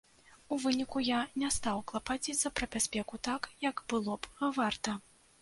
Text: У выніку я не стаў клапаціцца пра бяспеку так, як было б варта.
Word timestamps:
У 0.55 0.57
выніку 0.61 1.03
я 1.07 1.19
не 1.41 1.49
стаў 1.57 1.81
клапаціцца 1.91 2.53
пра 2.61 2.65
бяспеку 2.77 3.21
так, 3.29 3.43
як 3.69 3.85
было 3.95 4.19
б 4.25 4.51
варта. 4.59 4.99